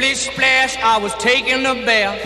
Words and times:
Splish 0.00 0.30
splash, 0.32 0.78
I 0.82 0.96
was 0.96 1.12
taking 1.18 1.66
a 1.66 1.74
bath. 1.84 2.16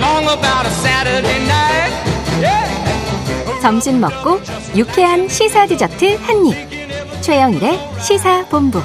Long 0.00 0.24
about 0.24 0.66
a 0.66 0.70
Saturday 0.82 1.46
night. 1.46 1.94
Yeah. 2.42 3.62
점심 3.62 4.00
먹고 4.00 4.40
유쾌한 4.74 5.28
시사 5.28 5.64
디저트 5.66 6.16
한 6.16 6.44
입. 6.44 6.56
최영일의 7.22 7.78
시사 8.00 8.44
본부. 8.48 8.82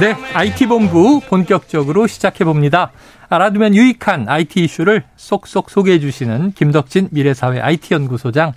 네, 0.00 0.16
IT 0.34 0.66
본부 0.66 1.20
본격적으로 1.20 2.08
시작해 2.08 2.44
봅니다. 2.44 2.90
알아두면 3.28 3.76
유익한 3.76 4.28
IT 4.28 4.64
이슈를 4.64 5.04
쏙쏙 5.14 5.70
소개해 5.70 6.00
주시는 6.00 6.54
김덕진 6.56 7.10
미래사회 7.12 7.60
IT 7.60 7.94
연구소장 7.94 8.52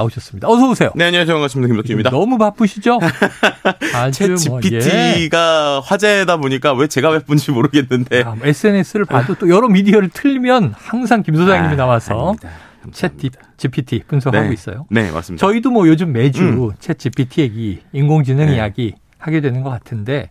나오셨습니다. 0.00 0.48
어서 0.48 0.70
오세요. 0.70 0.90
네, 0.94 1.04
안녕하세요. 1.06 1.34
반갑습니다. 1.34 1.68
김덕진입니다. 1.68 2.10
너무 2.10 2.38
바쁘시죠? 2.38 2.98
아주 3.94 4.34
챗 4.34 4.48
뭐, 4.48 4.60
예. 4.64 4.80
GPT가 4.80 5.80
화제다 5.80 6.38
보니까 6.38 6.72
왜 6.74 6.86
제가 6.86 7.10
바쁜지 7.10 7.50
모르겠는데. 7.52 8.22
아, 8.24 8.36
SNS를 8.42 9.04
봐도 9.04 9.34
또 9.34 9.48
여러 9.48 9.68
미디어를 9.68 10.10
틀면 10.10 10.74
항상 10.76 11.22
김 11.22 11.36
소장님이 11.36 11.74
아, 11.74 11.76
나와서. 11.76 12.34
챗 12.92 13.12
GPT 13.58 14.04
분석하고 14.08 14.48
네. 14.48 14.54
있어요. 14.54 14.86
네, 14.90 15.10
맞습니다. 15.10 15.46
저희도 15.46 15.70
뭐 15.70 15.86
요즘 15.86 16.12
매주 16.12 16.42
음. 16.42 16.70
챗 16.80 16.98
GPT 16.98 17.42
얘기, 17.42 17.80
인공지능 17.92 18.46
네. 18.46 18.56
이야기 18.56 18.94
하게 19.18 19.42
되는 19.42 19.62
것 19.62 19.68
같은데 19.68 20.30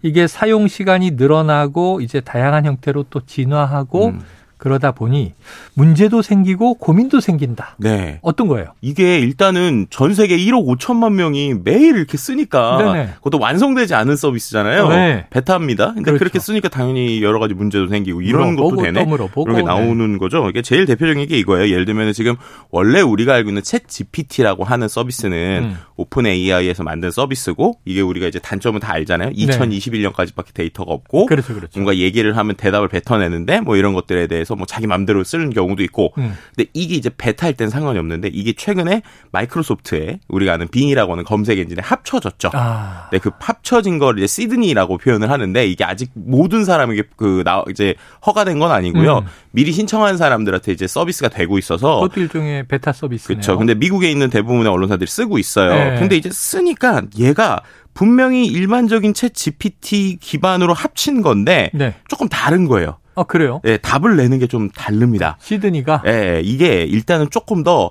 이게 0.00 0.26
사용 0.26 0.66
시간이 0.66 1.12
늘어나고 1.12 2.00
이제 2.00 2.20
다양한 2.22 2.64
형태로 2.64 3.04
또 3.10 3.20
진화하고 3.20 4.08
음. 4.08 4.20
그러다 4.60 4.92
보니 4.92 5.32
문제도 5.72 6.20
생기고 6.20 6.74
고민도 6.74 7.20
생긴다. 7.20 7.76
네. 7.78 8.18
어떤 8.20 8.46
거예요? 8.46 8.74
이게 8.82 9.18
일단은 9.18 9.86
전 9.88 10.14
세계 10.14 10.36
1억 10.36 10.66
5천만 10.78 11.14
명이 11.14 11.54
매일 11.64 11.96
이렇게 11.96 12.18
쓰니까 12.18 12.76
네네. 12.76 13.08
그것도 13.16 13.38
완성되지 13.38 13.94
않은 13.94 14.16
서비스잖아요. 14.16 14.88
네. 14.90 15.26
베타입니다. 15.30 15.94
근데 15.94 16.02
그렇죠. 16.02 16.18
그렇게 16.18 16.38
쓰니까 16.38 16.68
당연히 16.68 17.22
여러 17.22 17.38
가지 17.38 17.54
문제도 17.54 17.86
생기고 17.86 18.20
이런 18.20 18.54
것도 18.54 18.76
되네. 18.82 19.00
또 19.00 19.08
물어보고. 19.08 19.44
그런 19.44 19.56
게 19.56 19.62
나오는 19.62 20.18
거죠. 20.18 20.46
이게 20.50 20.60
제일 20.60 20.84
대표적인 20.84 21.26
게 21.26 21.38
이거예요. 21.38 21.72
예를 21.72 21.86
들면 21.86 22.12
지금 22.12 22.36
원래 22.70 23.00
우리가 23.00 23.32
알고 23.34 23.48
있는 23.48 23.62
챗 23.62 23.88
GPT라고 23.88 24.64
하는 24.64 24.88
서비스는 24.88 25.70
음. 25.70 25.76
오픈 25.96 26.26
AI에서 26.26 26.82
만든 26.82 27.10
서비스고 27.10 27.78
이게 27.86 28.02
우리가 28.02 28.26
이제 28.26 28.38
단점은 28.38 28.80
다 28.80 28.92
알잖아요. 28.92 29.30
2021년까지밖에 29.30 30.52
데이터가 30.52 30.92
없고 30.92 31.26
그렇죠, 31.26 31.54
그렇죠. 31.54 31.80
뭔가 31.80 31.96
얘기를 31.96 32.36
하면 32.36 32.56
대답을 32.56 32.88
뱉어내는데 32.88 33.60
뭐 33.60 33.76
이런 33.76 33.94
것들에 33.94 34.26
대해서 34.26 34.49
뭐 34.54 34.66
자기 34.66 34.86
맘대로 34.86 35.24
쓰는 35.24 35.50
경우도 35.50 35.82
있고 35.82 36.12
음. 36.18 36.36
근데 36.54 36.70
이게 36.72 36.94
이제 36.94 37.10
베타일 37.16 37.54
땐 37.54 37.68
상관이 37.68 37.98
없는데 37.98 38.28
이게 38.32 38.52
최근에 38.52 39.02
마이크로소프트에 39.32 40.20
우리가 40.28 40.52
아는 40.54 40.68
빙이라고 40.68 41.12
하는 41.12 41.24
검색 41.24 41.58
엔진에 41.58 41.82
합쳐졌죠. 41.82 42.50
아, 42.54 43.08
네, 43.10 43.18
그 43.18 43.30
합쳐진 43.38 43.98
걸 43.98 44.18
이제 44.18 44.26
시드니라고 44.26 44.98
표현을 44.98 45.30
하는데 45.30 45.66
이게 45.66 45.84
아직 45.84 46.10
모든 46.14 46.64
사람에게 46.64 47.02
그 47.16 47.40
나 47.42 47.64
이제 47.70 47.94
허가된 48.26 48.58
건 48.58 48.70
아니고요. 48.70 49.18
음. 49.18 49.24
미리 49.50 49.72
신청한 49.72 50.16
사람들한테 50.18 50.72
이제 50.72 50.86
서비스가 50.86 51.28
되고 51.28 51.56
있어서 51.58 52.00
그것도 52.00 52.20
일종의 52.20 52.66
베타 52.68 52.92
서비스네요. 52.92 53.40
그렇죠. 53.40 53.58
근데 53.58 53.74
미국에 53.74 54.10
있는 54.10 54.30
대부분의 54.30 54.70
언론사들이 54.70 55.08
쓰고 55.08 55.38
있어요. 55.38 55.70
네. 55.72 55.98
근데 55.98 56.16
이제 56.16 56.30
쓰니까 56.30 57.02
얘가 57.18 57.62
분명히 57.94 58.46
일반적인 58.46 59.12
챗 59.14 59.34
GPT 59.34 60.18
기반으로 60.20 60.74
합친 60.74 61.22
건데 61.22 61.70
네. 61.74 61.94
조금 62.08 62.28
다른 62.28 62.66
거예요. 62.66 62.98
아 63.20 63.24
그래요? 63.24 63.60
예, 63.64 63.76
답을 63.76 64.16
내는 64.16 64.38
게 64.38 64.46
좀 64.46 64.68
다릅니다. 64.70 65.36
시드니가 65.40 66.02
예, 66.06 66.40
이게 66.44 66.82
일단은 66.84 67.30
조금 67.30 67.62
더 67.62 67.90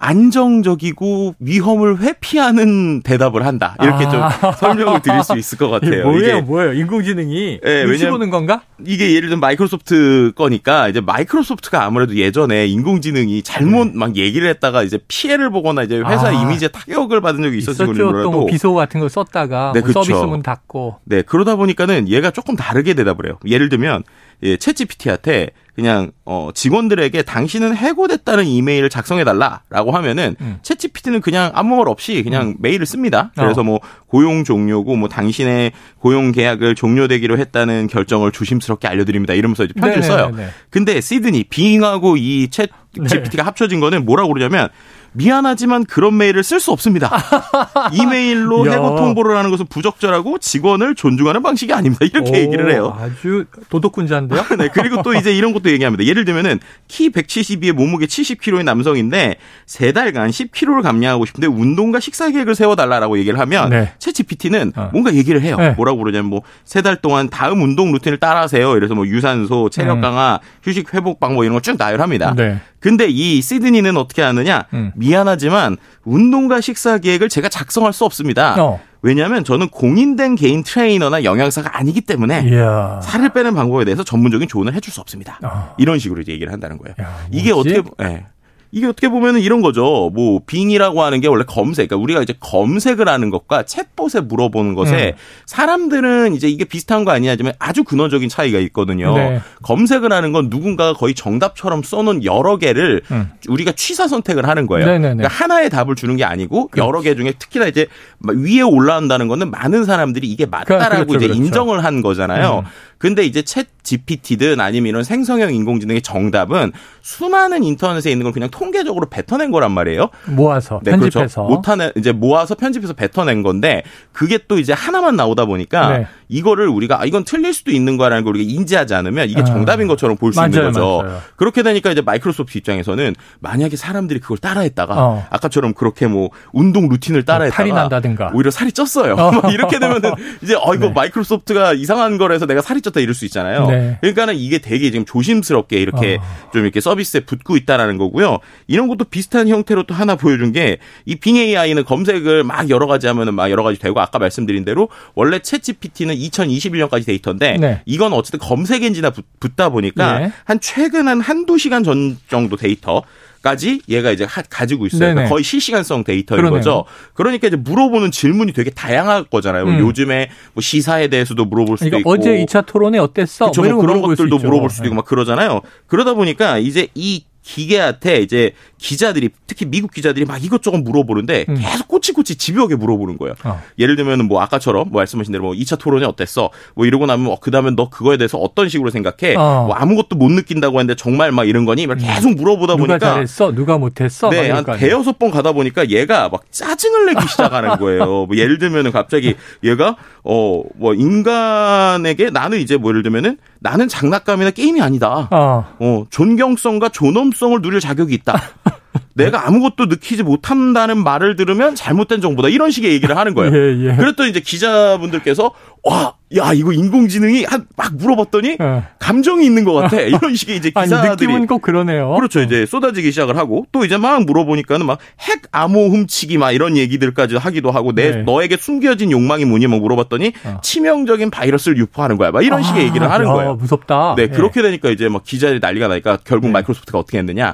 안정적이고 0.00 1.34
위험을 1.40 1.98
회피하는 2.00 3.02
대답을 3.02 3.44
한다. 3.44 3.74
이렇게 3.82 4.04
아. 4.06 4.30
좀 4.30 4.52
설명을 4.58 5.02
드릴 5.02 5.22
수 5.24 5.36
있을 5.36 5.58
것 5.58 5.68
같아요. 5.70 6.04
뭐예요, 6.04 6.18
이게 6.38 6.40
뭐예요? 6.40 6.72
인공지능이 6.72 7.60
예, 7.64 7.84
눈치 7.84 8.06
보는 8.08 8.30
건가? 8.30 8.62
이게 8.86 9.10
예를 9.14 9.28
들면 9.28 9.40
마이크로소프트 9.40 10.32
거니까 10.36 10.88
이제 10.88 11.00
마이크로소프트가 11.00 11.84
아무래도 11.84 12.14
예전에 12.14 12.66
인공지능이 12.68 13.42
잘못 13.42 13.88
막 13.94 14.16
얘기를 14.16 14.48
했다가 14.48 14.82
이제 14.84 14.98
피해를 15.08 15.50
보거나 15.50 15.82
이제 15.82 15.96
회사 15.98 16.30
네. 16.30 16.36
아. 16.36 16.42
이미지에 16.42 16.68
타격을 16.68 17.20
받은 17.20 17.42
적이 17.42 17.58
있었을지 17.58 17.82
있었죠. 17.82 17.98
또 17.98 18.10
몰라도 18.12 18.30
뭐 18.30 18.46
비소 18.46 18.74
같은 18.74 19.00
거 19.00 19.08
썼다가 19.08 19.72
네, 19.74 19.80
뭐. 19.80 19.90
서비스 19.92 20.12
문 20.12 20.42
닫고 20.42 20.98
네, 21.04 21.22
그러다 21.22 21.56
보니까는 21.56 22.08
얘가 22.08 22.30
조금 22.30 22.54
다르게 22.54 22.94
대답을 22.94 23.26
해요. 23.26 23.38
예를 23.46 23.68
들면, 23.68 24.04
예, 24.42 24.56
챗GPT한테 24.56 25.50
그냥, 25.74 26.10
어, 26.24 26.50
직원들에게 26.52 27.22
당신은 27.22 27.76
해고됐다는 27.76 28.44
이메일을 28.46 28.88
작성해 28.90 29.22
달라라고 29.22 29.92
하면은, 29.92 30.34
음. 30.40 30.58
챗GPT는 30.62 31.22
그냥 31.22 31.52
아무 31.54 31.76
말 31.76 31.88
없이 31.88 32.22
그냥 32.24 32.56
메일을 32.58 32.84
씁니다. 32.84 33.30
그래서 33.36 33.60
어. 33.60 33.64
뭐, 33.64 33.78
고용 34.08 34.42
종료고, 34.42 34.96
뭐, 34.96 35.08
당신의 35.08 35.70
고용 36.00 36.32
계약을 36.32 36.74
종료되기로 36.74 37.38
했다는 37.38 37.86
결정을 37.86 38.32
조심스럽게 38.32 38.88
알려드립니다. 38.88 39.34
이러면서 39.34 39.64
이제 39.64 39.72
편지를 39.74 40.02
써요. 40.02 40.26
네네네네. 40.30 40.48
근데 40.70 41.00
시드니, 41.00 41.44
빙하고 41.44 42.16
이 42.16 42.48
챗 42.50 42.68
GPT가 43.08 43.44
합쳐진 43.46 43.78
거는 43.78 44.04
뭐라고 44.04 44.32
그러냐면, 44.32 44.68
미안하지만 45.18 45.84
그런 45.84 46.16
메일을 46.16 46.42
쓸 46.42 46.60
수 46.60 46.70
없습니다. 46.72 47.10
이메일로 47.92 48.66
야. 48.68 48.72
해고 48.72 48.96
통보를 48.96 49.36
하는 49.36 49.50
것은 49.50 49.66
부적절하고 49.66 50.38
직원을 50.38 50.94
존중하는 50.94 51.42
방식이 51.42 51.72
아닙니다. 51.72 52.04
이렇게 52.06 52.30
오, 52.30 52.36
얘기를 52.36 52.70
해요. 52.72 52.96
아주 52.98 53.44
도덕군자인데요. 53.68 54.44
네, 54.58 54.68
그리고 54.72 55.02
또 55.02 55.14
이제 55.14 55.32
이런 55.36 55.52
것도 55.52 55.70
얘기합니다. 55.70 56.04
예를 56.04 56.24
들면은 56.24 56.60
키 56.86 57.10
172에 57.10 57.72
몸무게 57.72 58.06
70kg의 58.06 58.62
남성인데 58.64 59.36
세 59.66 59.92
달간 59.92 60.30
10kg를 60.30 60.82
감량하고 60.82 61.26
싶은데 61.26 61.46
운동과 61.48 62.00
식사 62.00 62.30
계획을 62.30 62.54
세워달라라고 62.54 63.18
얘기를 63.18 63.38
하면 63.40 63.70
네. 63.70 63.92
채 63.98 64.12
GPT는 64.12 64.72
어. 64.76 64.90
뭔가 64.92 65.12
얘기를 65.14 65.42
해요. 65.42 65.56
네. 65.58 65.70
뭐라고 65.70 65.98
그러냐면 65.98 66.30
뭐 66.30 66.40
세 66.64 66.82
달 66.82 66.96
동안 66.96 67.28
다음 67.28 67.60
운동 67.62 67.90
루틴을 67.92 68.18
따라하세요. 68.18 68.76
이래서 68.76 68.94
뭐 68.94 69.06
유산소, 69.06 69.68
체력 69.68 69.96
음. 69.96 70.00
강화, 70.00 70.38
휴식 70.62 70.94
회복 70.94 71.18
방법 71.18 71.42
이런 71.44 71.54
거 71.54 71.60
쭉 71.60 71.76
나열합니다. 71.76 72.34
네. 72.36 72.60
근데 72.80 73.06
이 73.08 73.40
시드니는 73.42 73.96
어떻게 73.96 74.22
하느냐? 74.22 74.66
음. 74.72 74.92
미안하지만 74.94 75.76
운동과 76.04 76.60
식사 76.60 76.98
계획을 76.98 77.28
제가 77.28 77.48
작성할 77.48 77.92
수 77.92 78.04
없습니다. 78.04 78.54
어. 78.62 78.80
왜냐하면 79.02 79.44
저는 79.44 79.68
공인된 79.68 80.34
개인 80.34 80.62
트레이너나 80.64 81.22
영양사가 81.24 81.76
아니기 81.78 82.00
때문에 82.00 82.48
이야. 82.48 83.00
살을 83.02 83.28
빼는 83.30 83.54
방법에 83.54 83.84
대해서 83.84 84.02
전문적인 84.02 84.48
조언을 84.48 84.74
해줄 84.74 84.92
수 84.92 85.00
없습니다. 85.00 85.38
어. 85.42 85.74
이런 85.78 85.98
식으로 85.98 86.20
이제 86.20 86.32
얘기를 86.32 86.52
한다는 86.52 86.78
거예요. 86.78 86.94
야, 87.00 87.26
이게? 87.30 87.52
어떻게, 87.52 87.80
보- 87.80 87.92
예. 88.02 88.26
이게 88.70 88.86
어떻게 88.86 89.08
보면은 89.08 89.40
이런 89.40 89.62
거죠. 89.62 90.10
뭐, 90.12 90.40
빙이라고 90.46 91.02
하는 91.02 91.20
게 91.20 91.28
원래 91.28 91.44
검색. 91.44 91.88
그러니까 91.88 92.02
우리가 92.02 92.22
이제 92.22 92.34
검색을 92.38 93.08
하는 93.08 93.30
것과 93.30 93.62
챗봇에 93.62 94.26
물어보는 94.26 94.74
것에 94.74 95.14
음. 95.16 95.18
사람들은 95.46 96.34
이제 96.34 96.48
이게 96.48 96.64
비슷한 96.64 97.04
거 97.04 97.12
아니냐 97.12 97.32
하지만 97.32 97.54
아주 97.58 97.84
근원적인 97.84 98.28
차이가 98.28 98.58
있거든요. 98.58 99.16
네. 99.16 99.40
검색을 99.62 100.12
하는 100.12 100.32
건 100.32 100.48
누군가가 100.50 100.92
거의 100.92 101.14
정답처럼 101.14 101.82
써놓은 101.82 102.24
여러 102.24 102.58
개를 102.58 103.02
음. 103.10 103.30
우리가 103.48 103.72
취사 103.72 104.06
선택을 104.06 104.46
하는 104.48 104.66
거예요. 104.66 104.86
네네네. 104.86 105.14
그러니까 105.16 105.28
하나의 105.28 105.70
답을 105.70 105.94
주는 105.94 106.16
게 106.16 106.24
아니고 106.24 106.70
여러 106.76 107.00
개 107.00 107.14
중에 107.14 107.32
특히나 107.38 107.66
이제 107.66 107.86
위에 108.20 108.60
올라온다는 108.60 109.28
거는 109.28 109.50
많은 109.50 109.84
사람들이 109.84 110.28
이게 110.28 110.46
맞다라고 110.46 111.06
그렇죠, 111.06 111.14
이제 111.16 111.26
그렇죠. 111.26 111.42
인정을 111.42 111.84
한 111.84 112.02
거잖아요. 112.02 112.64
음. 112.66 112.70
근데 112.98 113.24
이제 113.24 113.42
챗 113.42 113.66
GPT든 113.82 114.60
아니면 114.60 114.90
이런 114.90 115.04
생성형 115.04 115.54
인공지능의 115.54 116.02
정답은 116.02 116.72
수많은 117.00 117.64
인터넷에 117.64 118.10
있는 118.10 118.24
걸 118.24 118.32
그냥 118.32 118.50
통계적으로 118.50 119.06
뱉어낸 119.06 119.50
거란 119.50 119.72
말이에요. 119.72 120.10
모아서 120.26 120.80
네, 120.82 120.90
편집해서 120.90 121.42
그렇죠. 121.42 121.42
못하는 121.44 121.90
이제 121.96 122.12
모아서 122.12 122.54
편집해서 122.54 122.92
뱉어낸 122.92 123.42
건데 123.42 123.82
그게 124.12 124.38
또 124.48 124.58
이제 124.58 124.72
하나만 124.72 125.16
나오다 125.16 125.46
보니까 125.46 125.98
네. 125.98 126.06
이거를 126.28 126.68
우리가 126.68 127.00
아, 127.00 127.04
이건 127.04 127.24
틀릴 127.24 127.52
수도 127.54 127.70
있는 127.70 127.96
거라는 127.96 128.24
걸 128.24 128.34
우리가 128.36 128.50
인지하지 128.52 128.94
않으면 128.94 129.28
이게 129.30 129.40
아. 129.40 129.44
정답인 129.44 129.88
것처럼 129.88 130.16
볼 130.16 130.32
수 130.32 130.40
있는 130.44 130.62
거죠. 130.72 131.02
맞아요. 131.02 131.20
그렇게 131.36 131.62
되니까 131.62 131.90
이제 131.90 132.00
마이크로소프트 132.02 132.58
입장에서는 132.58 133.14
만약에 133.40 133.76
사람들이 133.76 134.20
그걸 134.20 134.38
따라했다가 134.38 134.94
어. 134.96 135.26
아까처럼 135.30 135.74
그렇게 135.74 136.06
뭐 136.06 136.30
운동 136.52 136.88
루틴을 136.88 137.24
따라했다가 137.24 137.56
탈이 137.56 137.72
난다든가. 137.72 138.32
오히려 138.34 138.50
살이 138.50 138.70
쪘어요. 138.72 139.18
어. 139.18 139.30
막 139.32 139.52
이렇게 139.52 139.78
되면은 139.78 140.12
이제 140.42 140.54
어 140.54 140.74
이거 140.74 140.86
네. 140.88 140.92
마이크로소프트가 140.92 141.72
이상한 141.74 142.18
거라서 142.18 142.46
내가 142.46 142.60
살이 142.62 142.80
쪘다 142.80 143.02
이럴 143.02 143.14
수 143.14 143.24
있잖아요. 143.26 143.66
네. 143.66 143.98
그러니까는 144.00 144.36
이게 144.36 144.58
되게 144.58 144.90
지금 144.90 145.04
조심스럽게 145.04 145.78
이렇게 145.80 146.18
어. 146.20 146.50
좀 146.52 146.62
이렇게 146.62 146.80
서비스에 146.80 147.20
붙고 147.20 147.56
있다라는 147.56 147.98
거고요. 147.98 148.38
이런 148.66 148.88
것도 148.88 149.04
비슷한 149.06 149.48
형태로 149.48 149.84
또 149.84 149.94
하나 149.94 150.14
보여준 150.16 150.52
게 150.52 150.78
이 151.06 151.16
Bing 151.16 151.36
AI는 151.36 151.84
검색을 151.84 152.44
막 152.44 152.70
여러 152.70 152.86
가지 152.86 153.06
하면은 153.06 153.34
막 153.34 153.50
여러 153.50 153.62
가지 153.62 153.78
되고 153.78 154.00
아까 154.00 154.18
말씀드린 154.18 154.64
대로 154.64 154.88
원래 155.14 155.38
ChatGPT는 155.38 156.14
2021년까지 156.18 157.06
데이터인데 157.06 157.56
네. 157.58 157.82
이건 157.86 158.12
어쨌든 158.12 158.38
검색 158.40 158.82
엔진에 158.82 159.10
붙- 159.10 159.24
붙다 159.40 159.68
보니까 159.68 160.18
네. 160.18 160.32
한 160.44 160.60
최근 160.60 161.08
한 161.08 161.20
한두 161.20 161.58
시간 161.58 161.84
전 161.84 162.16
정도 162.28 162.56
데이터 162.56 163.02
까지 163.40 163.80
얘가 163.88 164.10
이제 164.10 164.24
하- 164.24 164.42
가지고 164.42 164.86
있어요. 164.86 165.00
그러니까 165.14 165.28
거의 165.28 165.44
실시간성 165.44 166.02
데이터인 166.02 166.38
그러네요. 166.40 166.58
거죠. 166.58 166.84
그러니까 167.14 167.46
이제 167.46 167.54
물어보는 167.56 168.10
질문이 168.10 168.52
되게 168.52 168.70
다양할 168.70 169.24
거잖아요. 169.24 169.62
음. 169.64 169.78
요즘에 169.78 170.28
뭐 170.54 170.60
시사에 170.60 171.06
대해서도 171.06 171.44
물어볼 171.44 171.78
수도 171.78 171.88
그러니까 171.90 171.98
있고 172.00 172.10
어제 172.10 172.44
2차 172.44 172.66
토론에 172.66 172.98
어땠어? 172.98 173.46
그쵸, 173.46 173.62
뭐뭐거 173.62 173.80
그런 173.86 174.02
것들도. 174.02 174.38
물어볼 174.38 174.70
수도 174.70 174.82
네. 174.82 174.88
있고 174.88 174.96
막 174.96 175.04
그러잖아요. 175.04 175.60
그러다 175.86 176.14
보니까 176.14 176.58
이제 176.58 176.88
이 176.96 177.24
기계한테 177.42 178.20
이제 178.20 178.52
기자들이 178.78 179.30
특히 179.46 179.66
미국 179.66 179.92
기자들이 179.92 180.24
막 180.26 180.42
이것저것 180.42 180.78
물어보는데 180.78 181.46
음. 181.48 181.56
계속 181.56 181.88
꼬치꼬치 181.88 182.36
집요하게 182.36 182.76
물어보는 182.76 183.18
거예요. 183.18 183.34
어. 183.44 183.60
예를 183.78 183.96
들면은 183.96 184.28
뭐 184.28 184.40
아까처럼 184.42 184.90
뭐 184.90 185.00
말씀하신 185.00 185.32
대로 185.32 185.44
뭐 185.44 185.52
2차 185.54 185.78
토론이 185.78 186.04
어땠어? 186.04 186.50
뭐 186.74 186.86
이러고 186.86 187.06
나면 187.06 187.32
어, 187.32 187.40
그다음에 187.40 187.70
너 187.72 187.88
그거에 187.88 188.16
대해서 188.16 188.38
어떤 188.38 188.68
식으로 188.68 188.90
생각해? 188.90 189.34
어. 189.36 189.64
뭐 189.66 189.74
아무것도 189.74 190.16
못 190.16 190.30
느낀다고 190.30 190.78
했는데 190.78 190.94
정말 190.94 191.32
막 191.32 191.48
이런 191.48 191.64
거니? 191.64 191.86
막 191.86 191.96
계속 191.96 192.34
물어보다 192.34 192.74
누가 192.76 192.86
보니까 192.86 192.98
잘했어? 193.14 193.52
누가 193.52 193.78
못했어? 193.78 194.28
막 194.28 194.34
네, 194.36 194.50
한. 194.50 194.64
대여섯 194.64 195.18
번 195.18 195.30
가다 195.30 195.52
보니까 195.52 195.88
얘가 195.90 196.28
막 196.28 196.44
짜증을 196.52 197.06
내기 197.06 197.26
시작하는 197.28 197.76
거예요. 197.78 198.26
뭐 198.26 198.28
예를 198.36 198.58
들면은 198.58 198.92
갑자기 198.92 199.34
얘가 199.64 199.96
어 200.22 200.62
뭐 200.76 200.94
인간에게 200.94 202.30
나는 202.30 202.58
이제 202.60 202.76
뭐 202.76 202.90
예를 202.90 203.02
들면은 203.02 203.38
나는 203.60 203.88
장난감이나 203.88 204.50
게임이 204.50 204.80
아니다. 204.80 205.28
어. 205.30 205.64
어 205.78 206.04
존경성과 206.10 206.90
존엄 206.90 207.27
성을 207.32 207.60
누릴 207.62 207.80
자격이 207.80 208.14
있다. 208.14 208.40
내가 209.14 209.46
아무것도 209.46 209.86
느끼지 209.86 210.22
못한다는 210.22 211.02
말을 211.02 211.36
들으면 211.36 211.74
잘못된 211.74 212.20
정보다 212.20 212.48
이런 212.48 212.70
식의 212.70 212.92
얘기를 212.92 213.16
하는 213.16 213.34
거예요. 213.34 213.52
예, 213.56 213.90
예. 213.90 213.96
그랬더니 213.96 214.30
이제 214.30 214.40
기자분들께서 214.40 215.52
와, 215.84 216.14
야 216.36 216.52
이거 216.52 216.72
인공지능이 216.72 217.44
한 217.44 217.66
막 217.76 217.94
물어봤더니 217.96 218.56
어. 218.58 218.82
감정이 218.98 219.46
있는 219.46 219.64
것 219.64 219.72
같아. 219.72 220.00
이런 220.02 220.34
식의 220.34 220.56
이제 220.56 220.70
아니 220.74 220.88
기사들이 220.88 221.28
느낌은 221.28 221.46
꼭 221.46 221.62
그러네요. 221.62 222.12
그렇죠. 222.16 222.40
이제 222.42 222.66
쏟아지기 222.66 223.12
시작을 223.12 223.36
하고 223.36 223.66
또 223.70 223.84
이제 223.84 223.96
막 223.96 224.24
물어보니까는 224.24 224.84
막 224.86 224.98
핵 225.28 225.42
암호 225.52 225.88
훔치기 225.88 226.38
막 226.38 226.52
이런 226.52 226.76
얘기들까지 226.76 227.36
하기도 227.36 227.70
하고 227.70 227.92
내 227.94 228.10
네. 228.10 228.22
너에게 228.22 228.56
숨겨진 228.56 229.10
욕망이 229.12 229.44
뭐니 229.44 229.66
뭐 229.68 229.78
물어봤더니 229.78 230.32
어. 230.44 230.60
치명적인 230.62 231.30
바이러스를 231.30 231.76
유포하는 231.78 232.16
거야. 232.16 232.30
막 232.30 232.42
이런 232.44 232.62
식의 232.62 232.82
아, 232.82 232.86
얘기를 232.86 233.10
하는 233.10 233.26
야, 233.28 233.32
거예요. 233.32 233.54
무섭다. 233.54 234.14
네, 234.16 234.24
예. 234.24 234.28
그렇게 234.28 234.62
되니까 234.62 234.90
이제 234.90 235.08
막 235.08 235.22
기자들이 235.24 235.60
난리가 235.60 235.88
나니까 235.88 236.18
결국 236.24 236.48
네. 236.48 236.52
마이크로소프트가 236.54 236.98
어떻게 236.98 237.18
했느냐? 237.18 237.52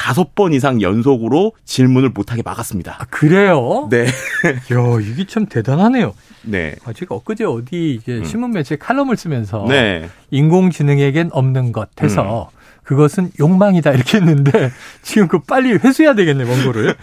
예. 0.00 0.06
다섯 0.06 0.34
번 0.34 0.52
이상 0.52 0.80
연속으로 0.80 1.52
질문을 1.64 2.10
못하게 2.10 2.42
막았습니다. 2.42 2.96
아, 3.00 3.04
그래요? 3.10 3.88
네, 3.90 4.06
야, 4.72 5.00
이게 5.02 5.26
참 5.26 5.46
대단하네요. 5.46 6.14
네, 6.42 6.74
아, 6.84 6.92
제가 6.92 7.14
엊그제 7.16 7.44
어디 7.44 7.94
이제 8.00 8.22
신문 8.24 8.52
매체 8.52 8.76
칼럼을 8.76 9.16
쓰면서 9.16 9.64
음. 9.64 9.68
네, 9.68 10.08
인공지능에겐 10.30 11.30
없는 11.32 11.72
것 11.72 11.88
해서 12.02 12.50
그것은 12.84 13.30
욕망이다 13.38 13.92
이렇게 13.92 14.16
했는데 14.18 14.70
지금 15.02 15.28
그 15.28 15.38
빨리 15.40 15.72
회수해야 15.72 16.14
되겠네 16.14 16.44
원고를. 16.44 16.96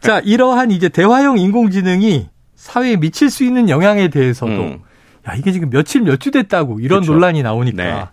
자 0.00 0.20
이러한 0.20 0.70
이제 0.70 0.88
대화형 0.88 1.38
인공지능이 1.38 2.28
사회에 2.56 2.96
미칠 2.96 3.30
수 3.30 3.44
있는 3.44 3.68
영향에 3.68 4.08
대해서도 4.08 4.52
음. 4.52 4.78
야 5.28 5.34
이게 5.34 5.52
지금 5.52 5.70
며칠 5.70 6.00
몇 6.02 6.18
주 6.18 6.30
됐다고 6.30 6.80
이런 6.80 7.00
그렇죠. 7.00 7.12
논란이 7.12 7.42
나오니까 7.42 7.82
네. 7.84 8.04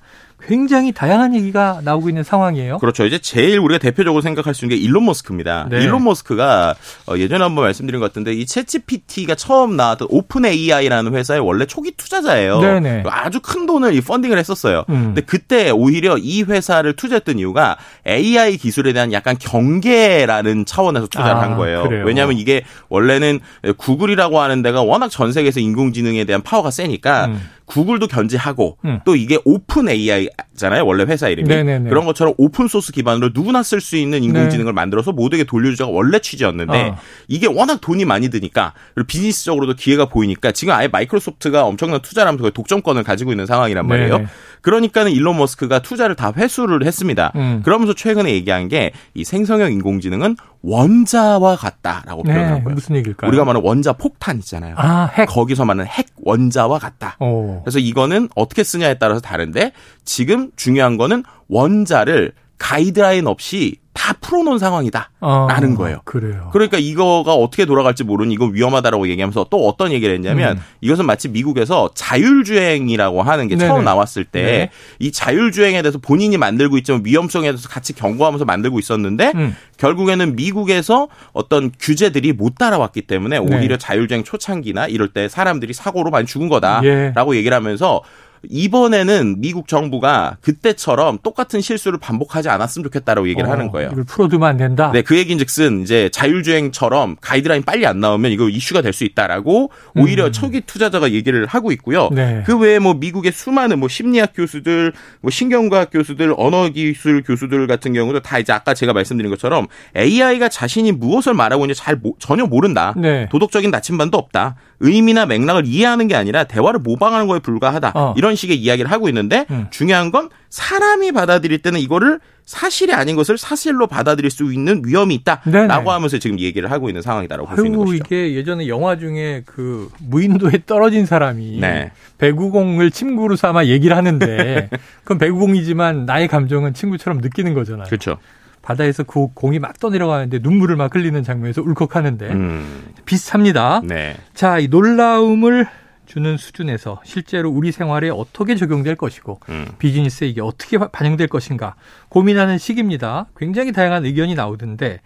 굉장히 0.47 0.92
다양한 0.92 1.33
얘기가 1.36 1.81
나오고 1.83 2.09
있는 2.09 2.24
상황이에요. 2.24 2.77
그렇죠. 2.77 3.06
이제 3.06 3.18
제일 3.18 3.59
우리가 3.59 3.80
대표적으로 3.80 4.21
생각할 4.21 4.53
수 4.53 4.65
있는 4.65 4.77
게 4.77 4.81
일론 4.81 5.06
머스크입니다. 5.06 5.68
네. 5.69 5.81
일론 5.81 6.03
머스크가 6.03 6.75
어, 7.07 7.18
예전에 7.18 7.44
한번 7.44 7.63
말씀드린 7.63 8.00
것 8.00 8.07
같은데 8.07 8.33
이 8.33 8.45
챗GPT가 8.45 9.36
처음 9.38 9.75
나왔던 9.75 10.07
오픈 10.12 10.45
AI라는 10.45 11.15
회사의 11.15 11.39
원래 11.39 11.65
초기 11.65 11.92
투자자예요. 11.92 12.59
네네. 12.62 13.03
아주 13.07 13.39
큰 13.42 13.65
돈을 13.65 13.95
이 13.95 14.01
펀딩을 14.01 14.38
했었어요. 14.38 14.86
음. 14.89 15.06
근데 15.06 15.21
그때 15.21 15.71
오히려 15.71 16.18
이 16.18 16.44
회사를 16.44 16.95
투자했던 16.95 17.39
이유가 17.39 17.77
AI 18.07 18.57
기술에 18.57 18.94
대한 18.94 19.12
약간 19.13 19.38
경계라는 19.39 20.65
차원에서 20.65 21.07
투자를 21.07 21.31
아, 21.31 21.41
한 21.41 21.57
거예요. 21.57 21.83
그래요. 21.83 22.06
왜냐하면 22.06 22.38
이게 22.38 22.63
원래는 22.89 23.39
구글이라고 23.77 24.39
하는 24.39 24.62
데가 24.62 24.83
워낙 24.83 25.09
전 25.09 25.31
세계에서 25.31 25.59
인공지능에 25.59 26.24
대한 26.25 26.41
파워가 26.44 26.69
세니까 26.69 27.25
음. 27.25 27.41
구글도 27.65 28.07
견제하고 28.07 28.77
음. 28.85 29.00
또 29.06 29.15
이게 29.15 29.38
오픈 29.44 29.89
AI잖아요. 29.89 30.85
원래 30.85 31.03
회사 31.03 31.29
이름이. 31.29 31.47
네네네. 31.47 31.89
그런 31.89 32.06
것처럼 32.06 32.33
오픈 32.38 32.67
소스 32.67 32.91
기반으로 32.91 33.31
누구나 33.33 33.63
쓸 33.63 33.81
수 33.81 33.97
있는 33.97 34.23
인공지능을 34.23 34.71
만들어서 34.73 35.12
모두에게 35.12 35.44
돌려주자가 35.44 35.91
원래 35.91 36.19
취지였는데 36.19 36.71
네. 36.71 36.89
어. 36.89 36.97
이게 37.27 37.47
워낙 37.47 37.81
돈이 37.81 38.06
많이 38.06 38.29
드니까 38.29 38.73
그리고 38.94 39.07
비즈니스적으로도 39.07 39.73
기회가 39.75 40.06
보이니까 40.06 40.51
지금 40.51 40.73
아예 40.73 40.88
마이크로소프트가 40.88 41.65
엄청난 41.65 42.01
투자를 42.01 42.27
하면서 42.27 42.50
독점권을 42.50 43.03
가지고 43.03 43.31
있는 43.31 43.45
상황이란 43.45 43.88
말이에요. 43.88 44.17
네네. 44.17 44.29
그러니까는 44.65 45.12
일론 45.12 45.38
머스크가 45.38 45.79
투자를 45.83 46.15
다 46.15 46.33
회수를 46.35 46.83
했습니다. 46.88 47.31
음. 47.35 47.62
그러면서 47.63 47.94
최근에 47.94 48.31
얘기한 48.33 48.67
게 48.67 48.91
이 49.13 49.23
생성형 49.23 49.71
인공지능은 49.71 50.35
원자와 50.62 51.56
같다라고 51.56 52.23
표현한 52.23 52.53
네, 52.56 52.63
거예요. 52.63 52.75
무슨 52.75 52.95
얘기일까요? 52.95 53.29
우리가 53.29 53.45
말하는 53.45 53.65
원자 53.65 53.94
폭탄 53.94 54.38
있잖아요. 54.39 54.73
아 54.77 55.06
핵. 55.13 55.27
거기서 55.27 55.63
말하는 55.65 55.85
핵 55.85 56.07
원자와 56.23 56.79
같다. 56.79 57.15
오. 57.19 57.62
그래서 57.63 57.79
이거는 57.79 58.29
어떻게 58.35 58.63
쓰냐에 58.63 58.95
따라서 58.97 59.21
다른데 59.21 59.71
지금 60.03 60.50
중요한 60.56 60.97
거는 60.97 61.23
원자를 61.47 62.33
가이드라인 62.57 63.28
없이 63.28 63.78
다 63.96 64.13
풀어놓은 64.19 64.60
상황이다. 64.60 65.10
아, 65.22 65.48
라는 65.50 65.74
거예요. 65.74 66.02
그래요. 66.04 66.50
그러니까 66.52 66.78
이거가 66.78 67.34
어떻게 67.34 67.66
돌아갈지 67.66 68.04
모르니 68.04 68.34
이거 68.34 68.46
위험하다라고 68.46 69.07
얘기하면서 69.07 69.48
또 69.50 69.66
어떤 69.68 69.94
얘기를 69.94 70.13
했냐면 70.13 70.57
음. 70.57 70.63
이것은 70.81 71.06
마치 71.06 71.30
미국에서 71.30 71.90
자율주행이라고 71.96 73.24
하는 73.24 73.48
게 73.48 73.56
네네. 73.56 73.68
처음 73.68 73.86
나왔을 73.86 74.25
때이 74.25 74.69
네. 75.00 75.12
자율주행에 75.12 75.81
대해서 75.81 75.98
본인이 75.98 76.38
만들고 76.38 76.78
있지만 76.80 77.02
위험성에 77.06 77.48
대해서 77.48 77.69
같이 77.69 77.94
경고하면서 77.94 78.44
만들고 78.44 78.80
있었는데 78.80 79.31
음. 79.34 79.56
결국에는 79.78 80.36
미국에서 80.36 81.08
어떤 81.31 81.72
규제들이 81.80 82.34
못 82.34 82.56
따라왔기 82.56 83.04
때문에 83.04 83.40
네. 83.40 83.58
오히려 83.58 83.78
자율주행 83.78 84.24
초창기나 84.25 84.88
이럴 84.88 85.08
때 85.08 85.30
사람들이 85.30 85.74
사고로 85.74 86.12
많이 86.12 86.28
죽은 86.28 86.50
거다라고 86.50 87.34
예. 87.34 87.38
얘기를 87.38 87.56
하면서 87.56 88.01
이번에는 88.50 89.36
미국 89.39 89.68
정부가 89.68 90.38
그때처럼 90.42 91.19
똑같은 91.24 91.62
실수를 91.62 92.00
반복하지 92.00 92.50
않았으면 92.50 92.83
좋겠다라고 92.86 93.27
얘기를 93.30 93.47
어, 93.47 93.51
하는 93.51 93.69
거예요. 93.71 93.89
이걸 93.92 94.03
풀어두면 94.03 94.47
안 94.50 94.57
된다. 94.57 94.92
네, 94.94 95.01
그 95.01 95.18
얘기인즉슨 95.18 95.81
이제 95.83 96.09
자율주행처럼 96.12 97.18
가이드라인 97.21 97.63
빨리 97.63 97.86
안 97.86 98.00
나오면 98.00 98.31
이거 98.31 98.50
이슈가 98.50 98.81
될 98.81 98.95
수 98.95 99.03
있다라고 99.03 99.71
오히려 99.97 100.31
초기 100.31 100.62
투자자가 100.62 101.12
얘기를 101.12 101.45
하고 101.47 101.74
있고요. 101.74 102.07
음. 102.07 102.15
네. 102.15 102.44
그 102.45 102.57
외에 102.57 102.80
뭐 102.80 102.94
미국의 102.94 103.33
수많은 103.33 103.77
뭐 103.77 103.89
심리학 103.89 104.31
교수들, 104.33 104.94
뭐 105.19 105.30
신경과학 105.31 105.89
교수들, 105.91 106.33
언어기술 106.38 107.24
교수들 107.24 107.68
같은 107.68 107.91
경우도 107.91 108.21
다 108.21 108.39
이제 108.39 108.53
아까 108.53 108.74
제가 108.74 108.94
말씀드린 108.94 109.30
것처럼 109.31 109.68
AI가 109.98 110.48
자신이 110.48 110.94
무엇을 110.94 111.33
말하고 111.33 111.65
있는지 111.65 111.81
잘 111.81 111.98
모- 111.98 112.15
전혀 112.19 112.45
모른다. 112.45 112.94
네. 112.95 113.27
도덕적인 113.31 113.69
나침반도 113.69 114.18
없다. 114.18 114.56
의미나 114.80 115.25
맥락을 115.25 115.66
이해하는 115.66 116.07
게 116.07 116.16
아니라 116.16 116.44
대화를 116.44 116.80
모방하는 116.80 117.27
거에 117.27 117.39
불과하다. 117.39 117.92
어. 117.95 118.13
이런 118.18 118.36
식의 118.36 118.57
이야기를 118.57 118.92
하고 118.92 119.07
있는데 119.10 119.45
음. 119.51 119.68
중요한 119.72 120.12
건 120.12 120.30
사람이 120.50 121.12
받아들일 121.13 121.60
때는 121.62 121.80
이거를 121.80 122.19
사실이 122.45 122.94
아닌 122.94 123.16
것을 123.16 123.39
사실로 123.39 123.88
받아들일 123.88 124.30
수 124.30 124.54
있는 124.54 124.83
위험이 124.86 125.16
있다라고 125.16 125.51
네네. 125.51 125.68
하면서 125.89 126.19
지금 126.19 126.39
얘기를 126.39 126.69
하고 126.69 126.89
있는 126.89 127.01
상황이다라고 127.01 127.48
볼 127.48 127.57
수 127.57 127.66
있는 127.66 127.80
것이죠. 127.80 128.04
이게 128.06 128.36
예전에 128.36 128.68
영화 128.68 128.98
중에 128.98 129.42
그 129.48 129.89
무인도에 130.00 130.62
떨어진 130.68 131.07
사람이 131.07 131.57
네. 131.60 131.92
배구공을 132.19 132.91
친구로 132.91 133.36
삼아 133.36 133.65
얘기를 133.65 133.98
하는데 133.98 134.70
그건 135.03 135.17
배구공이지만 135.17 136.05
나의 136.05 136.27
감정은 136.27 136.74
친구처럼 136.75 137.20
느끼는 137.20 137.53
거잖아요. 137.55 137.86
그렇죠. 137.88 138.17
바다에서 138.65 139.03
그 139.03 139.27
공이 139.36 139.60
막 139.60 139.79
떠내려가는데 139.79 140.39
눈물을 140.41 140.75
막 140.75 140.93
흘리는 140.93 141.22
장면에서 141.22 141.62
울컥하는데 141.62 142.31
음. 142.31 142.86
비슷합니다. 143.05 143.81
네. 143.84 144.17
자, 144.34 144.57
이 144.57 144.67
놀라움을 144.67 145.67
주는 146.07 146.36
수준에서 146.36 147.00
실제로 147.03 147.51
우리 147.51 147.72
생활에 147.72 148.10
어떻게 148.10 148.55
적용될 148.55 148.95
것이고 148.95 149.39
음. 149.50 149.67
비즈니스에 149.77 150.27
이게 150.27 150.41
어떻게 150.41 150.79
반영될 150.79 151.27
것인가 151.27 151.75
고민하는 152.10 152.57
시기입니다. 152.57 153.27
굉장히 153.38 153.72
다양한 153.72 154.03
의견이 154.03 154.34
나오던데 154.34 155.00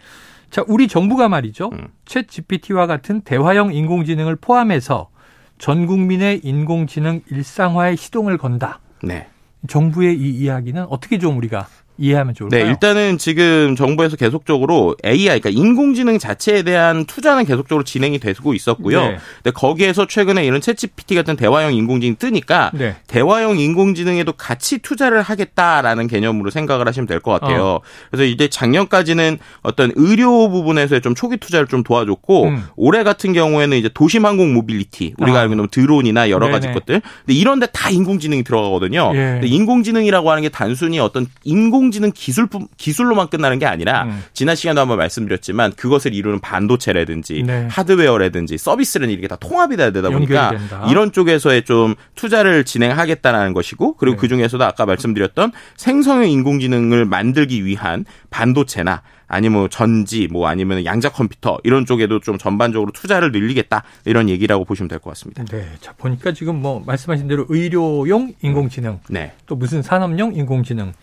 자, 0.49 0.63
우리 0.67 0.87
정부가 0.87 1.27
말이죠. 1.27 1.69
음. 1.73 1.89
챗 2.05 2.29
GPT와 2.29 2.87
같은 2.87 3.21
대화형 3.21 3.73
인공지능을 3.73 4.37
포함해서 4.37 5.09
전 5.57 5.85
국민의 5.85 6.39
인공지능 6.43 7.21
일상화에 7.29 7.97
시동을 7.97 8.37
건다. 8.37 8.79
네. 9.03 9.27
정부의 9.67 10.17
이 10.17 10.29
이야기는 10.29 10.85
어떻게 10.89 11.19
좀 11.19 11.37
우리가 11.37 11.67
이해하면 11.99 12.33
좋을까요? 12.33 12.63
네, 12.63 12.69
일단은 12.69 13.17
지금 13.17 13.75
정부에서 13.75 14.15
계속적으로 14.15 14.95
AI, 15.05 15.39
그러니까 15.39 15.49
인공지능 15.49 16.17
자체에 16.17 16.63
대한 16.63 17.05
투자는 17.05 17.45
계속적으로 17.45 17.83
진행이 17.83 18.19
되고 18.19 18.53
있었고요. 18.53 19.01
네. 19.01 19.17
근데 19.43 19.51
거기에서 19.51 20.07
최근에 20.07 20.45
이런 20.45 20.61
챗GPT 20.61 21.15
같은 21.15 21.35
대화형 21.35 21.73
인공지능이 21.73 22.17
뜨니까 22.17 22.71
네. 22.73 22.95
대화형 23.07 23.59
인공지능에도 23.59 24.31
같이 24.33 24.77
투자를 24.79 25.21
하겠다라는 25.21 26.07
개념으로 26.07 26.49
생각을 26.49 26.87
하시면 26.87 27.05
될 27.07 27.19
것 27.19 27.31
같아요. 27.39 27.63
어. 27.65 27.79
그래서 28.09 28.23
이제 28.23 28.47
작년까지는 28.47 29.39
어떤 29.61 29.91
의료 29.95 30.49
부분에서의 30.49 31.01
좀 31.01 31.15
초기 31.15 31.35
투자를 31.35 31.67
좀 31.67 31.83
도와줬고 31.83 32.45
음. 32.45 32.63
올해 32.77 33.03
같은 33.03 33.33
경우에는 33.33 33.75
이제 33.77 33.89
도심 33.93 34.25
항공 34.25 34.53
모빌리티 34.53 35.15
우리가 35.17 35.39
아. 35.39 35.41
알고 35.41 35.53
있는 35.53 35.67
드론이나 35.69 36.29
여러 36.29 36.47
가지 36.49 36.67
네네. 36.67 36.79
것들 36.79 37.01
근데 37.25 37.33
이런데 37.37 37.67
다 37.73 37.89
인공지능이 37.89 38.43
들어가거든요. 38.45 39.11
예. 39.15 39.17
근데 39.17 39.47
인공지능이라고 39.47 40.29
하는 40.31 40.43
게 40.43 40.49
단순히 40.49 40.99
어떤 40.99 41.27
인공 41.43 41.88
인공지능 41.89 42.12
기술 42.13 42.48
기술로만 42.77 43.29
끝나는 43.29 43.60
게 43.60 43.65
아니라 43.65 44.03
음. 44.03 44.24
지난 44.34 44.55
시간도 44.55 44.81
한번 44.81 44.98
말씀드렸지만 44.98 45.74
그것을 45.74 46.13
이루는 46.13 46.39
반도체라든지 46.39 47.43
네. 47.46 47.67
하드웨어라든지 47.69 48.58
서비스는 48.58 49.10
이게 49.10 49.27
다 49.27 49.36
통합이 49.36 49.75
돼야 49.75 49.91
되다 49.91 50.10
보니까 50.10 50.53
이런 50.89 51.12
쪽에서의 51.12 51.63
좀 51.63 51.96
투자를 52.15 52.63
진행하겠다라는 52.63 53.53
것이고 53.53 53.96
그리고 53.96 54.15
네. 54.15 54.22
그 54.22 54.27
중에서도 54.27 54.63
아까 54.63 54.86
말씀드렸던 54.86 55.51
생성형 55.77 56.29
인공지능을 56.29 57.05
만들기 57.05 57.65
위한 57.65 58.05
반도체나 58.29 59.01
아니면 59.31 59.60
뭐 59.60 59.67
전지 59.69 60.27
뭐 60.27 60.48
아니면 60.48 60.84
양자 60.86 61.10
컴퓨터 61.10 61.60
이런 61.63 61.86
쪽에도 61.86 62.19
좀 62.19 62.38
전반적으로 62.39 62.91
투자를 62.91 63.31
늘리겠다 63.31 63.84
이런 64.05 64.27
얘기라고 64.27 64.65
보시면 64.65 64.88
될 64.89 65.00
것 65.00 65.12
같습니다. 65.12 65.46
네. 65.46 65.67
자, 65.79 65.93
보니까 65.93 66.34
지금 66.34 66.60
뭐 66.62 66.81
말씀하신 66.86 67.27
대로 67.27 67.46
의료용 67.48 68.34
인공지능 68.41 69.00
네. 69.08 69.34
또 69.46 69.55
무슨 69.55 69.81
산업용 69.84 70.34
인공지능 70.34 70.93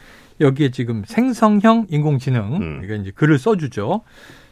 여기에 0.41 0.71
지금 0.71 1.03
생성형 1.07 1.87
인공지능 1.91 2.57
음. 2.57 2.81
이게 2.85 2.97
이제 2.97 3.11
글을 3.15 3.39
써주죠. 3.39 4.03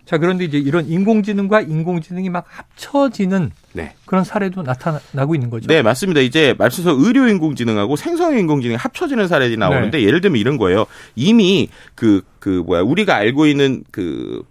자, 0.05 0.19
그런데 0.19 0.45
이제 0.45 0.59
이런 0.59 0.87
인공지능과 0.87 1.63
인공지능이 1.63 2.29
막 2.29 2.45
합쳐지는 2.47 3.53
네. 3.73 3.95
그런 4.05 4.23
사례도 4.23 4.63
나타나고 4.63 5.35
있는 5.35 5.49
거죠. 5.49 5.67
네, 5.67 5.81
맞습니다. 5.81 6.21
이제 6.21 6.55
말씀서 6.59 6.95
의료 6.95 7.27
인공지능하고 7.27 7.97
생성 7.97 8.37
인공지능이 8.39 8.77
합쳐지는 8.77 9.29
사례들이 9.29 9.57
나오는데 9.57 9.99
네. 9.99 10.05
예를 10.05 10.21
들면 10.21 10.39
이런 10.39 10.59
거예요. 10.59 10.85
이미 11.17 11.69
그, 11.95 12.23
그 12.39 12.63
뭐야, 12.67 12.83
우리가 12.83 13.17
알고 13.17 13.47
있는 13.47 13.83
그 13.91 14.43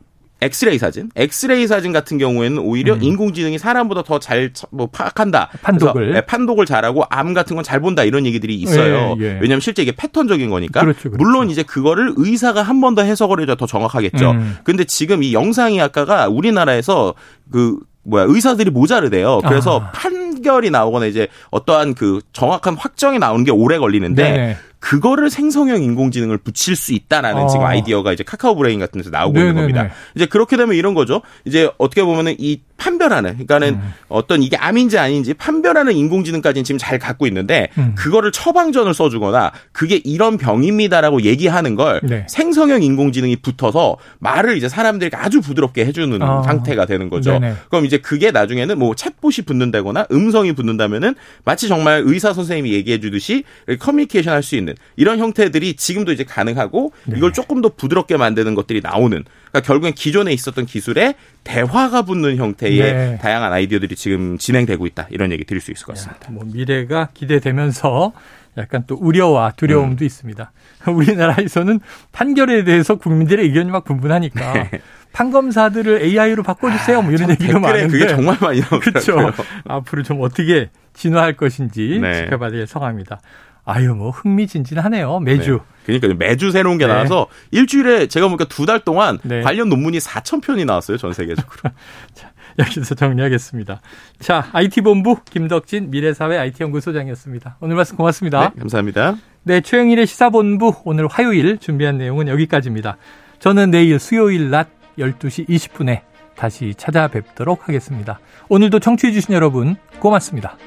엑스레이 0.43 0.77
사진, 0.77 1.09
엑스레이 1.15 1.65
사진 1.67 1.91
같은 1.91 2.17
경우에는 2.17 2.57
오히려 2.59 2.93
음. 2.95 3.03
인공지능이 3.03 3.57
사람보다 3.57 4.03
더 4.03 4.19
잘 4.19 4.51
뭐 4.71 4.87
파악한다. 4.87 5.49
판독을 5.61 6.13
네, 6.13 6.21
판독을 6.21 6.65
잘하고 6.65 7.05
암 7.09 7.33
같은 7.33 7.55
건 7.55 7.63
잘 7.63 7.79
본다 7.79 8.03
이런 8.03 8.25
얘기들이 8.25 8.55
있어요. 8.55 9.15
예, 9.19 9.23
예. 9.23 9.27
왜냐하면 9.41 9.59
실제 9.61 9.81
이게 9.83 9.91
패턴적인 9.95 10.49
거니까. 10.49 10.81
그렇죠, 10.81 11.09
그렇죠. 11.09 11.17
물론 11.17 11.49
이제 11.49 11.63
그거를 11.63 12.13
의사가 12.17 12.61
한 12.61 12.79
번 12.81 12.95
더 12.95 13.01
해석을 13.03 13.39
해줘 13.41 13.55
더 13.55 13.65
정확하겠죠. 13.65 14.31
음. 14.31 14.57
근데 14.63 14.83
지금 14.83 15.23
이 15.23 15.33
영상의학과가 15.33 16.27
우리나라에서 16.27 17.13
그 17.51 17.77
뭐야 18.03 18.25
의사들이 18.27 18.69
모자르대요. 18.69 19.39
그래서 19.47 19.79
아. 19.79 19.91
판결이 19.91 20.69
나오거나 20.69 21.05
이제 21.05 21.27
어떠한 21.51 21.93
그 21.93 22.21
정확한 22.33 22.75
확정이 22.75 23.19
나오는 23.19 23.43
게 23.43 23.51
오래 23.51 23.77
걸리는데 23.77 24.31
네 24.31 24.57
그거를 24.83 25.29
생성형 25.29 25.81
인공지능을 25.81 26.39
붙일 26.39 26.75
수 26.75 26.91
있다라는 26.91 27.43
어. 27.43 27.47
지금 27.47 27.65
아이디어가 27.65 28.11
이제 28.11 28.21
카카오 28.21 28.55
브레인 28.55 28.81
같은 28.81 28.99
데서 28.99 29.11
나오고 29.11 29.31
네네네. 29.31 29.49
있는 29.49 29.61
겁니다. 29.61 29.95
이제 30.13 30.25
그렇게 30.25 30.57
되면 30.57 30.75
이런 30.75 30.93
거죠. 30.93 31.21
이제 31.45 31.71
어떻게 31.77 32.03
보면은 32.03 32.35
이 32.37 32.59
판별하는 32.75 33.31
그러니까는 33.31 33.75
음. 33.75 33.93
어떤 34.09 34.43
이게 34.43 34.57
암인지 34.57 34.97
아닌지 34.97 35.33
판별하는 35.35 35.93
인공지능까지는 35.93 36.65
지금 36.65 36.77
잘 36.77 36.99
갖고 36.99 37.25
있는데 37.27 37.69
음. 37.77 37.93
그거를 37.95 38.33
처방전을 38.33 38.93
써주거나 38.93 39.53
그게 39.71 40.01
이런 40.03 40.37
병입니다라고 40.37 41.21
얘기하는 41.21 41.75
걸 41.75 42.01
네. 42.03 42.25
생성형 42.27 42.83
인공지능이 42.83 43.37
붙어서 43.37 43.95
말을 44.19 44.57
이제 44.57 44.67
사람들에게 44.67 45.15
아주 45.15 45.39
부드럽게 45.39 45.85
해주는 45.85 46.21
어. 46.21 46.43
상태가 46.43 46.85
되는 46.85 47.09
거죠. 47.09 47.39
네네. 47.39 47.55
그럼 47.69 47.85
이제 47.85 47.99
그게 47.99 48.31
나중에는 48.31 48.77
뭐 48.77 48.91
챗봇이 48.91 49.45
붙는다거나 49.45 50.07
음성이 50.11 50.53
붙는다면은 50.53 51.15
마치 51.43 51.67
정말 51.67 52.03
의사 52.05 52.33
선생님이 52.33 52.73
얘기해 52.73 52.99
주듯이 52.99 53.43
커뮤니케이션 53.79 54.33
할 54.33 54.43
수 54.43 54.55
있는 54.55 54.75
이런 54.97 55.17
형태들이 55.19 55.75
지금도 55.75 56.11
이제 56.11 56.23
가능하고 56.23 56.91
네. 57.05 57.17
이걸 57.17 57.33
조금 57.33 57.61
더 57.61 57.69
부드럽게 57.69 58.17
만드는 58.17 58.53
것들이 58.55 58.81
나오는 58.81 59.23
그러니까 59.49 59.61
결국엔 59.61 59.93
기존에 59.93 60.33
있었던 60.33 60.65
기술에 60.65 61.15
대화가 61.43 62.01
붙는 62.03 62.37
형태의 62.37 62.77
네. 62.79 63.17
다양한 63.21 63.53
아이디어들이 63.53 63.95
지금 63.95 64.37
진행되고 64.37 64.85
있다 64.85 65.07
이런 65.09 65.31
얘기 65.31 65.45
드릴 65.45 65.61
수 65.61 65.71
있을 65.71 65.85
것 65.85 65.95
같습니다. 65.95 66.27
야, 66.27 66.31
뭐 66.31 66.43
미래가 66.45 67.09
기대되면서 67.13 68.11
약간 68.57 68.83
또 68.87 68.95
우려와 68.95 69.53
두려움도 69.55 70.03
음. 70.03 70.05
있습니다. 70.05 70.51
우리나라에서는 70.87 71.79
판결에 72.11 72.63
대해서 72.63 72.95
국민들의 72.95 73.45
의견이 73.45 73.71
막 73.71 73.83
분분하니까 73.83 74.53
네. 74.53 74.69
판검사들을 75.13 76.01
AI로 76.01 76.43
바꿔주세요. 76.43 77.01
뭐 77.01 77.11
이런 77.11 77.29
아, 77.29 77.33
얘기가 77.33 77.59
많은데 77.59 77.87
그게 77.87 78.07
정말 78.07 78.37
많이 78.41 78.59
나오더라고요. 78.61 79.31
그렇죠. 79.31 79.43
앞으로 79.67 80.03
좀 80.03 80.21
어떻게 80.21 80.69
진화할 80.93 81.33
것인지 81.33 81.99
네. 82.01 82.23
지켜봐야 82.23 82.51
될 82.51 82.67
상황입니다. 82.67 83.19
아유, 83.65 83.93
뭐 83.95 84.09
흥미진진하네요. 84.09 85.19
매주. 85.19 85.59
네. 85.85 85.99
그러니까 85.99 86.25
매주 86.25 86.51
새로운 86.51 86.77
게 86.77 86.85
네. 86.87 86.93
나와서 86.93 87.27
일주일에 87.51 88.07
제가 88.07 88.27
보니까 88.27 88.45
두 88.45 88.65
달 88.65 88.79
동안 88.81 89.19
네. 89.23 89.41
관련 89.41 89.69
논문이 89.69 89.99
4천 89.99 90.41
편이 90.41 90.65
나왔어요. 90.65 90.97
전 90.97 91.13
세계적으로. 91.13 91.71
자, 92.13 92.31
여기서 92.59 92.95
정리하겠습니다. 92.95 93.81
자, 94.19 94.47
IT본부 94.53 95.17
김덕진 95.29 95.91
미래사회 95.91 96.37
IT연구소장이었습니다. 96.37 97.57
오늘 97.61 97.75
말씀 97.75 97.95
고맙습니다. 97.97 98.49
네, 98.53 98.59
감사합니다. 98.59 99.15
네, 99.43 99.61
최영일의 99.61 100.07
시사본부 100.07 100.75
오늘 100.85 101.07
화요일 101.07 101.57
준비한 101.57 101.97
내용은 101.97 102.27
여기까지입니다. 102.27 102.97
저는 103.39 103.71
내일 103.71 103.99
수요일 103.99 104.49
낮 104.49 104.69
12시 104.97 105.47
20분에 105.49 106.01
다시 106.35 106.73
찾아뵙도록 106.77 107.67
하겠습니다. 107.67 108.19
오늘도 108.49 108.79
청취해주신 108.79 109.33
여러분 109.33 109.75
고맙습니다. 109.99 110.57